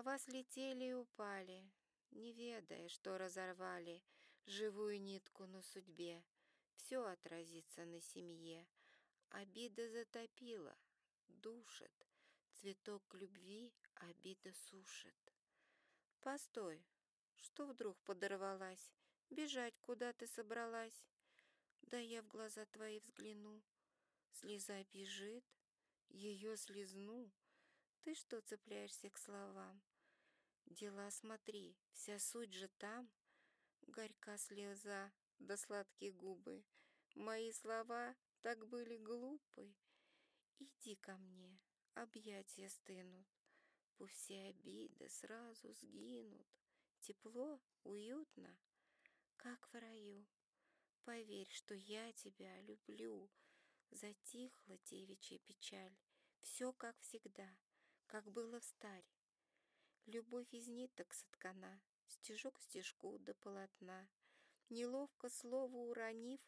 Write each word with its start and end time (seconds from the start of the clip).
Слова 0.00 0.18
слетели 0.18 0.84
и 0.84 0.92
упали, 0.94 1.70
не 2.12 2.32
ведая, 2.32 2.88
что 2.88 3.18
разорвали 3.18 4.02
живую 4.46 4.98
нитку 4.98 5.44
на 5.44 5.60
судьбе. 5.60 6.24
Все 6.76 7.04
отразится 7.04 7.84
на 7.84 8.00
семье. 8.00 8.66
Обида 9.28 9.90
затопила, 9.90 10.74
душит. 11.28 11.92
Цветок 12.52 13.12
любви 13.12 13.74
обида 13.96 14.54
сушит. 14.54 15.34
Постой, 16.22 16.82
что 17.36 17.66
вдруг 17.66 18.00
подорвалась? 18.04 18.94
Бежать 19.28 19.78
куда 19.82 20.14
ты 20.14 20.26
собралась? 20.26 21.04
Да 21.82 21.98
я 21.98 22.22
в 22.22 22.28
глаза 22.28 22.64
твои 22.64 23.00
взгляну. 23.00 23.62
Слеза 24.30 24.82
бежит, 24.94 25.44
ее 26.08 26.56
слезну. 26.56 27.30
Ты 28.00 28.14
что 28.14 28.40
цепляешься 28.40 29.10
к 29.10 29.18
словам? 29.18 29.82
Дела 30.70 31.10
смотри, 31.10 31.76
вся 31.92 32.20
суть 32.20 32.54
же 32.54 32.68
там. 32.78 33.10
Горька 33.88 34.38
слеза, 34.38 35.12
да 35.40 35.56
сладкие 35.56 36.12
губы. 36.12 36.64
Мои 37.16 37.50
слова 37.50 38.14
так 38.40 38.68
были 38.68 38.96
глупы. 38.96 39.74
Иди 40.60 40.94
ко 40.94 41.16
мне, 41.16 41.58
объятия 41.94 42.68
стынут. 42.68 43.26
Пусть 43.96 44.14
все 44.14 44.42
обиды 44.44 45.08
сразу 45.08 45.72
сгинут. 45.74 46.46
Тепло, 47.00 47.60
уютно, 47.82 48.56
как 49.36 49.68
в 49.72 49.74
раю. 49.74 50.24
Поверь, 51.02 51.50
что 51.50 51.74
я 51.74 52.12
тебя 52.12 52.60
люблю. 52.60 53.28
Затихла 53.90 54.78
девичья 54.84 55.40
печаль. 55.40 55.98
Все 56.42 56.72
как 56.72 56.96
всегда, 57.00 57.58
как 58.06 58.30
было 58.30 58.60
в 58.60 58.64
старе. 58.64 59.19
Любовь 60.12 60.52
из 60.52 60.66
ниток 60.66 61.14
соткана, 61.14 61.80
стежок 62.08 62.58
стежку 62.60 63.16
до 63.20 63.32
полотна. 63.34 64.08
Неловко 64.68 65.28
слово 65.28 65.76
уронив, 65.76 66.40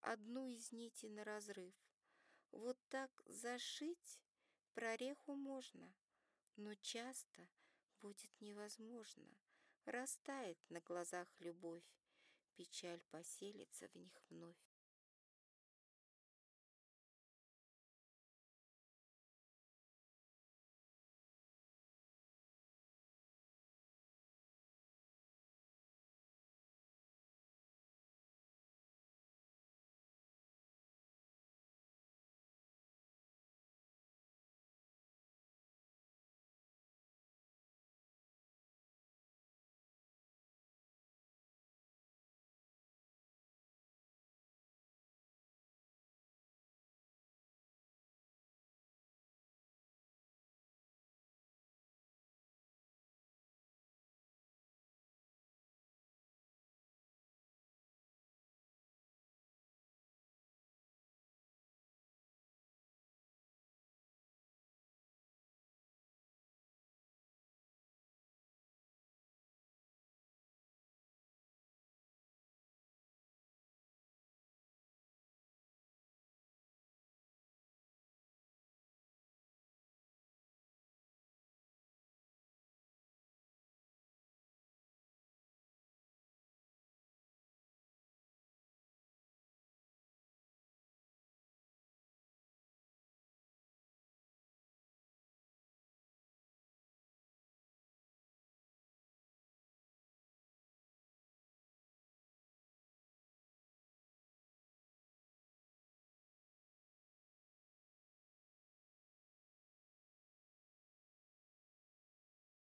одну 0.00 0.46
из 0.46 0.72
нитей 0.72 1.10
на 1.10 1.22
разрыв. 1.22 1.74
Вот 2.50 2.78
так 2.88 3.10
зашить 3.26 4.22
прореху 4.72 5.34
можно, 5.34 5.94
но 6.56 6.74
часто 6.76 7.46
будет 8.00 8.32
невозможно. 8.40 9.28
Растает 9.84 10.58
на 10.70 10.80
глазах 10.80 11.28
любовь, 11.40 11.84
печаль 12.54 13.02
поселится 13.10 13.86
в 13.88 13.96
них 13.96 14.18
вновь. 14.30 14.69